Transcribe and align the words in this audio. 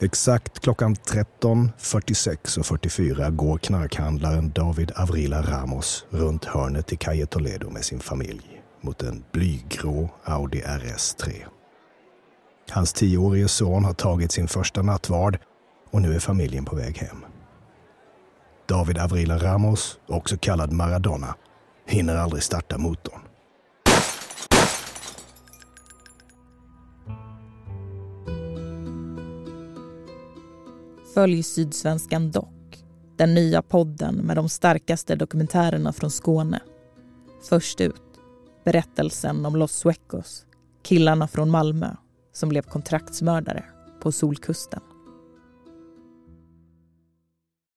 Exakt 0.00 0.60
klockan 0.60 0.94
13.46 0.94 2.58
och 2.58 2.66
44 2.66 3.30
går 3.30 3.58
knarkhandlaren 3.58 4.52
David 4.54 4.92
Avrila 4.96 5.42
Ramos 5.42 6.06
runt 6.10 6.44
hörnet 6.44 6.92
i 6.92 6.96
Calle 6.96 7.26
Toledo 7.26 7.70
med 7.70 7.84
sin 7.84 8.00
familj 8.00 8.62
mot 8.80 9.02
en 9.02 9.24
blygrå 9.32 10.10
Audi 10.24 10.62
RS3. 10.62 11.44
Hans 12.70 12.92
tioårige 12.92 13.48
son 13.48 13.84
har 13.84 13.94
tagit 13.94 14.32
sin 14.32 14.48
första 14.48 14.82
nattvard 14.82 15.38
och 15.90 16.02
nu 16.02 16.14
är 16.14 16.20
familjen 16.20 16.64
på 16.64 16.76
väg 16.76 16.98
hem. 16.98 17.24
David 18.68 18.98
Avrila 18.98 19.38
Ramos, 19.38 19.98
också 20.06 20.36
kallad 20.36 20.72
Maradona, 20.72 21.34
hinner 21.86 22.16
aldrig 22.16 22.42
starta 22.42 22.78
motorn. 22.78 23.27
Följ 31.18 31.42
Sydsvenskan 31.42 32.30
Dock, 32.30 32.84
den 33.16 33.34
nya 33.34 33.62
podden 33.62 34.14
med 34.14 34.36
de 34.36 34.48
starkaste 34.48 35.16
dokumentärerna 35.16 35.92
från 35.92 36.10
Skåne. 36.10 36.60
Först 37.48 37.80
ut, 37.80 38.02
berättelsen 38.64 39.46
om 39.46 39.56
Los 39.56 39.72
Suecos, 39.72 40.46
killarna 40.82 41.28
från 41.28 41.50
Malmö 41.50 41.90
som 42.32 42.48
blev 42.48 42.62
kontraktsmördare 42.62 43.64
på 44.00 44.12
Solkusten. 44.12 44.80